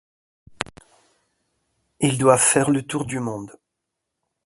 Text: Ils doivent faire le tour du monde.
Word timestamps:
Ils 1.99 2.17
doivent 2.17 2.39
faire 2.41 2.71
le 2.71 2.81
tour 2.81 3.05
du 3.05 3.19
monde. 3.19 3.51